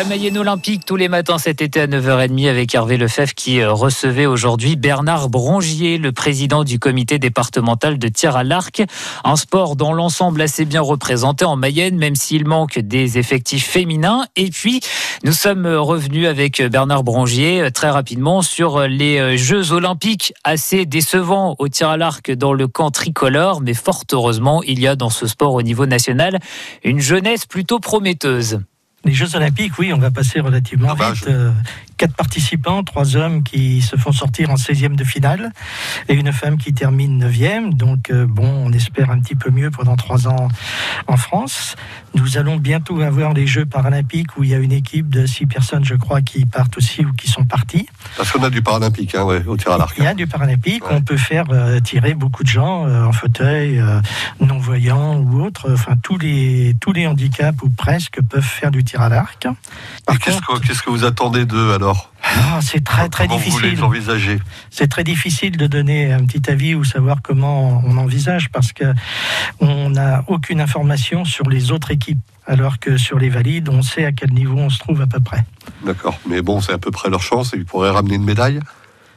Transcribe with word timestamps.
La 0.00 0.06
Mayenne 0.06 0.38
Olympique 0.38 0.86
tous 0.86 0.96
les 0.96 1.08
matins 1.08 1.36
cet 1.36 1.60
été 1.60 1.78
à 1.78 1.86
9h30 1.86 2.48
avec 2.48 2.74
Hervé 2.74 2.96
Lefebvre 2.96 3.34
qui 3.34 3.60
euh, 3.60 3.70
recevait 3.70 4.24
aujourd'hui 4.24 4.76
Bernard 4.76 5.28
Brongier, 5.28 5.98
le 5.98 6.10
président 6.10 6.64
du 6.64 6.78
comité 6.78 7.18
départemental 7.18 7.98
de 7.98 8.08
tir 8.08 8.34
à 8.34 8.42
l'arc. 8.42 8.82
Un 9.24 9.36
sport 9.36 9.76
dans 9.76 9.92
l'ensemble 9.92 10.40
assez 10.40 10.64
bien 10.64 10.80
représenté 10.80 11.44
en 11.44 11.54
Mayenne, 11.56 11.98
même 11.98 12.14
s'il 12.14 12.46
manque 12.46 12.78
des 12.78 13.18
effectifs 13.18 13.66
féminins. 13.66 14.24
Et 14.36 14.48
puis, 14.48 14.80
nous 15.22 15.34
sommes 15.34 15.66
revenus 15.66 16.26
avec 16.26 16.62
Bernard 16.62 17.04
Brongier 17.04 17.60
euh, 17.60 17.70
très 17.70 17.90
rapidement 17.90 18.40
sur 18.40 18.88
les 18.88 19.18
euh, 19.18 19.36
Jeux 19.36 19.72
Olympiques 19.72 20.32
assez 20.44 20.86
décevants 20.86 21.56
au 21.58 21.68
tir 21.68 21.90
à 21.90 21.98
l'arc 21.98 22.30
dans 22.30 22.54
le 22.54 22.68
camp 22.68 22.90
tricolore. 22.90 23.60
Mais 23.60 23.74
fort 23.74 24.04
heureusement, 24.12 24.62
il 24.62 24.80
y 24.80 24.86
a 24.86 24.96
dans 24.96 25.10
ce 25.10 25.26
sport 25.26 25.52
au 25.52 25.60
niveau 25.60 25.84
national 25.84 26.38
une 26.84 27.00
jeunesse 27.00 27.44
plutôt 27.44 27.80
prometteuse. 27.80 28.60
Les 29.04 29.12
Jeux 29.14 29.34
Olympiques, 29.34 29.78
oui, 29.78 29.92
on 29.94 29.98
va 29.98 30.10
passer 30.10 30.40
relativement 30.40 30.88
Ah 30.90 30.94
bah, 30.94 31.12
vite. 31.12 31.24
je- 31.26 31.30
Euh, 31.30 31.52
Quatre 31.96 32.16
participants, 32.16 32.82
trois 32.82 33.14
hommes 33.18 33.42
qui 33.42 33.82
se 33.82 33.94
font 33.96 34.10
sortir 34.12 34.48
en 34.48 34.56
16e 34.56 34.96
de 34.96 35.04
finale 35.04 35.52
et 36.08 36.14
une 36.14 36.32
femme 36.32 36.56
qui 36.56 36.72
termine 36.72 37.18
9e. 37.18 37.74
Donc, 37.74 38.08
euh, 38.10 38.24
bon, 38.26 38.46
on 38.48 38.72
espère 38.72 39.10
un 39.10 39.20
petit 39.20 39.34
peu 39.34 39.50
mieux 39.50 39.70
pendant 39.70 39.96
trois 39.96 40.26
ans 40.26 40.48
en 41.08 41.16
France. 41.18 41.76
Nous 42.14 42.38
allons 42.38 42.56
bientôt 42.56 43.02
avoir 43.02 43.34
les 43.34 43.46
Jeux 43.46 43.66
paralympiques 43.66 44.38
où 44.38 44.44
il 44.44 44.48
y 44.48 44.54
a 44.54 44.58
une 44.58 44.72
équipe 44.72 45.10
de 45.10 45.26
six 45.26 45.44
personnes, 45.44 45.84
je 45.84 45.94
crois, 45.94 46.22
qui 46.22 46.46
partent 46.46 46.78
aussi 46.78 47.04
ou 47.04 47.12
qui 47.12 47.28
sont 47.28 47.44
parties. 47.44 47.86
Parce 48.20 48.32
qu'on 48.32 48.42
a 48.42 48.50
du 48.50 48.60
paralympique, 48.60 49.14
hein, 49.14 49.22
ouais, 49.24 49.42
au 49.46 49.56
tir 49.56 49.72
à 49.72 49.78
l'arc. 49.78 49.94
Il 49.96 50.04
y 50.04 50.06
a 50.06 50.12
du 50.12 50.26
paralympique, 50.26 50.84
Ouais. 50.84 50.96
on 50.96 51.00
peut 51.00 51.16
faire 51.16 51.44
euh, 51.50 51.80
tirer 51.80 52.12
beaucoup 52.12 52.42
de 52.42 52.48
gens 52.48 52.86
euh, 52.86 53.06
en 53.06 53.12
fauteuil, 53.12 53.80
euh, 53.80 53.98
non-voyants 54.40 55.16
ou 55.16 55.42
autres. 55.42 55.72
Enfin, 55.72 55.94
tous 56.02 56.18
les, 56.18 56.76
tous 56.82 56.92
les 56.92 57.06
handicaps 57.06 57.62
ou 57.62 57.70
presque 57.70 58.20
peuvent 58.28 58.42
faire 58.44 58.70
du 58.70 58.84
tir 58.84 59.00
à 59.00 59.08
l'arc. 59.08 59.48
Par 60.04 60.16
Et 60.16 60.18
qu'est-ce 60.18 60.42
que, 60.42 60.58
qu'est-ce 60.58 60.82
que 60.82 60.90
vous 60.90 61.04
attendez 61.04 61.46
d'eux 61.46 61.72
alors? 61.72 62.12
Ah, 62.36 62.60
c'est 62.62 62.84
très 62.84 63.08
très 63.08 63.26
Comment 63.26 63.38
difficile. 63.38 63.78
C'est 64.70 64.88
très 64.88 65.04
difficile 65.04 65.56
de 65.56 65.66
donner 65.66 66.12
un 66.12 66.24
petit 66.24 66.50
avis 66.50 66.74
ou 66.74 66.84
savoir 66.84 67.22
comment 67.22 67.82
on 67.84 67.96
envisage 67.96 68.50
parce 68.50 68.72
que 68.72 68.84
on 69.60 69.90
n'a 69.90 70.24
aucune 70.28 70.60
information 70.60 71.24
sur 71.24 71.48
les 71.48 71.72
autres 71.72 71.90
équipes. 71.90 72.20
Alors 72.46 72.78
que 72.78 72.96
sur 72.96 73.18
les 73.18 73.28
valides, 73.28 73.68
on 73.68 73.82
sait 73.82 74.04
à 74.04 74.12
quel 74.12 74.32
niveau 74.32 74.56
on 74.56 74.70
se 74.70 74.78
trouve 74.78 75.00
à 75.00 75.06
peu 75.06 75.20
près. 75.20 75.44
D'accord. 75.84 76.18
Mais 76.28 76.42
bon, 76.42 76.60
c'est 76.60 76.72
à 76.72 76.78
peu 76.78 76.90
près 76.90 77.08
leur 77.08 77.22
chance 77.22 77.52
ils 77.54 77.64
pourraient 77.64 77.90
ramener 77.90 78.16
une 78.16 78.24
médaille? 78.24 78.60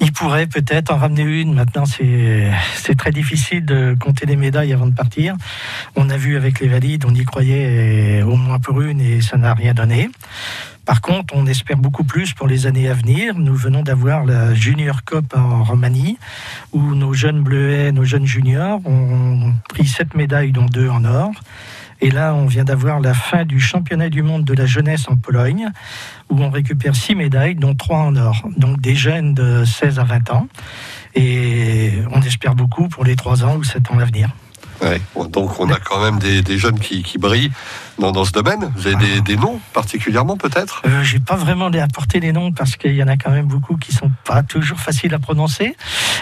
Il 0.00 0.12
pourrait 0.12 0.48
peut-être 0.48 0.90
en 0.92 0.96
ramener 0.96 1.22
une. 1.22 1.54
Maintenant, 1.54 1.86
c'est 1.86 2.50
c'est 2.74 2.96
très 2.96 3.12
difficile 3.12 3.64
de 3.64 3.96
compter 3.98 4.26
les 4.26 4.36
médailles 4.36 4.72
avant 4.72 4.86
de 4.86 4.94
partir. 4.94 5.36
On 5.94 6.10
a 6.10 6.16
vu 6.16 6.36
avec 6.36 6.60
les 6.60 6.68
valides, 6.68 7.04
on 7.06 7.14
y 7.14 7.24
croyait 7.24 8.22
au 8.22 8.34
moins 8.36 8.58
pour 8.58 8.80
une 8.80 9.00
et 9.00 9.20
ça 9.22 9.36
n'a 9.36 9.54
rien 9.54 9.72
donné. 9.72 10.10
Par 10.84 11.00
contre, 11.00 11.34
on 11.34 11.46
espère 11.46 11.78
beaucoup 11.78 12.04
plus 12.04 12.34
pour 12.34 12.46
les 12.46 12.66
années 12.66 12.88
à 12.88 12.94
venir. 12.94 13.34
Nous 13.38 13.54
venons 13.54 13.82
d'avoir 13.82 14.24
la 14.24 14.54
Junior 14.54 15.04
Cup 15.04 15.34
en 15.34 15.64
Roumanie, 15.64 16.18
où 16.72 16.94
nos 16.94 17.14
jeunes 17.14 17.42
bleuets, 17.42 17.90
nos 17.90 18.04
jeunes 18.04 18.26
juniors 18.26 18.80
ont 18.84 19.54
pris 19.68 19.86
sept 19.86 20.14
médailles, 20.14 20.52
dont 20.52 20.66
deux 20.66 20.88
en 20.88 21.04
or. 21.04 21.32
Et 22.02 22.10
là, 22.10 22.34
on 22.34 22.44
vient 22.44 22.64
d'avoir 22.64 23.00
la 23.00 23.14
fin 23.14 23.46
du 23.46 23.60
championnat 23.60 24.10
du 24.10 24.22
monde 24.22 24.44
de 24.44 24.52
la 24.52 24.66
jeunesse 24.66 25.08
en 25.08 25.16
Pologne, 25.16 25.70
où 26.28 26.42
on 26.42 26.50
récupère 26.50 26.94
six 26.94 27.14
médailles, 27.14 27.54
dont 27.54 27.74
trois 27.74 28.00
en 28.00 28.16
or. 28.16 28.46
Donc 28.58 28.80
des 28.80 28.94
jeunes 28.94 29.32
de 29.32 29.64
16 29.64 29.98
à 29.98 30.04
20 30.04 30.30
ans. 30.30 30.48
Et 31.14 31.92
on 32.10 32.20
espère 32.20 32.54
beaucoup 32.54 32.88
pour 32.88 33.04
les 33.04 33.16
trois 33.16 33.42
ans 33.42 33.56
ou 33.56 33.64
sept 33.64 33.90
ans 33.90 33.98
à 33.98 34.04
venir. 34.04 34.28
Ouais. 34.82 35.00
Donc 35.30 35.58
on 35.60 35.70
a 35.70 35.78
quand 35.78 36.02
même 36.02 36.18
des, 36.18 36.42
des 36.42 36.58
jeunes 36.58 36.78
qui, 36.78 37.02
qui 37.02 37.18
brillent 37.18 37.50
dans, 37.98 38.12
dans 38.12 38.24
ce 38.24 38.32
domaine. 38.32 38.70
Vous 38.76 38.86
avez 38.86 38.96
des, 38.96 39.20
des 39.20 39.36
noms 39.36 39.60
particulièrement 39.72 40.36
peut-être? 40.36 40.82
Euh, 40.86 41.02
J'ai 41.02 41.20
pas 41.20 41.36
vraiment 41.36 41.66
apporté 41.68 42.20
les 42.20 42.32
noms 42.32 42.52
parce 42.52 42.76
qu'il 42.76 42.94
y 42.94 43.02
en 43.02 43.08
a 43.08 43.16
quand 43.16 43.30
même 43.30 43.46
beaucoup 43.46 43.76
qui 43.76 43.92
sont 43.92 44.10
pas 44.24 44.42
toujours 44.42 44.78
faciles 44.80 45.14
à 45.14 45.18
prononcer. 45.18 45.76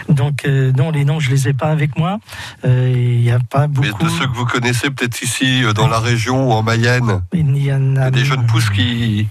Donc 0.08 0.44
euh, 0.44 0.72
non, 0.72 0.90
les 0.90 1.04
noms 1.04 1.18
je 1.20 1.30
les 1.30 1.48
ai 1.48 1.52
pas 1.54 1.68
avec 1.70 1.96
moi. 1.98 2.18
Euh, 2.64 2.92
Il 2.94 3.22
y 3.22 3.30
a 3.30 3.38
pas 3.38 3.66
Mais 3.68 3.88
beaucoup. 3.90 4.04
de 4.04 4.08
ceux 4.10 4.26
que 4.26 4.34
vous 4.36 4.46
connaissez 4.46 4.90
peut-être 4.90 5.22
ici 5.22 5.64
euh, 5.64 5.72
dans 5.72 5.88
la 5.88 5.98
région 5.98 6.48
ou 6.48 6.52
en 6.52 6.62
Mayenne, 6.62 7.22
Il 7.32 7.56
y 7.56 7.72
en 7.72 7.80
il 7.82 7.94
y 7.96 7.98
a 7.98 8.04
a 8.04 8.10
des 8.10 8.24
jeunes 8.24 8.46
pousses 8.46 8.70
qui, 8.70 9.26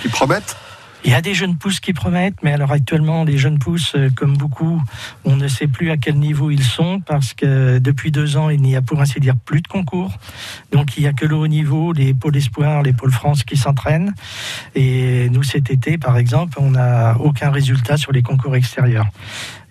qui 0.00 0.08
promettent? 0.08 0.56
Il 1.06 1.10
y 1.10 1.14
a 1.14 1.20
des 1.20 1.34
jeunes 1.34 1.56
pousses 1.56 1.80
qui 1.80 1.92
promettent, 1.92 2.42
mais 2.42 2.52
alors 2.52 2.72
actuellement, 2.72 3.24
les 3.24 3.36
jeunes 3.36 3.58
pousses, 3.58 3.94
euh, 3.94 4.08
comme 4.16 4.38
beaucoup, 4.38 4.82
on 5.26 5.36
ne 5.36 5.48
sait 5.48 5.66
plus 5.66 5.90
à 5.90 5.98
quel 5.98 6.18
niveau 6.18 6.50
ils 6.50 6.64
sont 6.64 7.00
parce 7.00 7.34
que 7.34 7.78
depuis 7.78 8.10
deux 8.10 8.38
ans, 8.38 8.48
il 8.48 8.62
n'y 8.62 8.74
a 8.74 8.80
pour 8.80 9.02
ainsi 9.02 9.20
dire 9.20 9.36
plus 9.36 9.60
de 9.60 9.68
concours. 9.68 10.16
Donc 10.72 10.96
il 10.96 11.02
n'y 11.02 11.06
a 11.06 11.12
que 11.12 11.26
le 11.26 11.36
haut 11.36 11.46
niveau, 11.46 11.92
les 11.92 12.14
pôles 12.14 12.36
espoirs, 12.36 12.82
les 12.82 12.94
pôles 12.94 13.12
France 13.12 13.44
qui 13.44 13.58
s'entraînent. 13.58 14.14
Et 14.74 15.28
nous, 15.28 15.42
cet 15.42 15.70
été, 15.70 15.98
par 15.98 16.16
exemple, 16.16 16.56
on 16.58 16.70
n'a 16.70 17.18
aucun 17.20 17.50
résultat 17.50 17.98
sur 17.98 18.10
les 18.10 18.22
concours 18.22 18.56
extérieurs. 18.56 19.06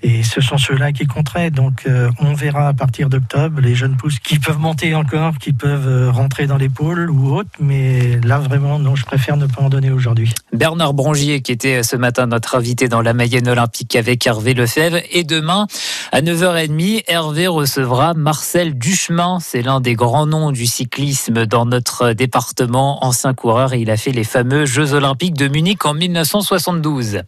Et 0.04 0.22
ce 0.22 0.42
sont 0.42 0.58
ceux-là 0.58 0.92
qui 0.92 1.08
compteraient. 1.08 1.50
Donc, 1.50 1.84
euh, 1.88 2.12
on 2.20 2.34
verra 2.34 2.68
à 2.68 2.74
partir 2.74 3.08
d'octobre 3.08 3.62
les 3.62 3.74
jeunes 3.74 3.96
pousses 3.96 4.20
qui 4.20 4.38
peuvent 4.38 4.60
monter 4.60 4.94
encore, 4.96 5.38
qui 5.38 5.54
peuvent 5.54 5.88
euh, 5.88 6.12
rentrer 6.12 6.46
dans 6.46 6.58
pôles 6.70 7.10
ou 7.10 7.34
autres. 7.36 7.50
Mais 7.60 8.20
là, 8.22 8.40
vraiment, 8.40 8.80
non, 8.80 8.96
je 8.96 9.06
préfère 9.06 9.38
ne 9.38 9.46
pas 9.46 9.62
en 9.62 9.70
donner 9.70 9.92
aujourd'hui. 9.92 10.34
Bernard 10.52 10.94
Brongier, 10.94 11.42
qui 11.42 11.52
était 11.52 11.84
ce 11.84 11.96
matin 11.96 12.28
notre 12.28 12.56
invité 12.56 12.88
dans 12.88 13.02
la 13.02 13.14
Mayenne 13.14 13.48
Olympique 13.48 13.96
avec 13.96 14.26
Hervé 14.28 14.54
Lefebvre. 14.54 14.98
Et 15.12 15.24
demain, 15.24 15.68
à 16.12 16.22
9h30, 16.22 17.04
Hervé 17.08 17.48
recevra 17.48 18.14
Marcel 18.14 18.78
Duchemin. 18.78 19.40
C'est 19.40 19.62
l'un 19.62 19.80
des 19.80 19.96
grands 19.96 20.26
noms 20.26 20.52
du 20.52 20.66
cyclisme 20.66 21.46
dans 21.46 21.66
notre 21.66 22.12
département, 22.12 23.06
ancien 23.06 23.34
coureur, 23.34 23.74
et 23.74 23.80
il 23.80 23.90
a 23.90 23.98
fait 23.98 24.12
les 24.12 24.24
fameux 24.24 24.66
Jeux 24.66 24.94
Olympiques 24.94 25.36
de 25.36 25.48
Munich 25.48 25.86
en 25.86 25.94
1972. 25.94 27.22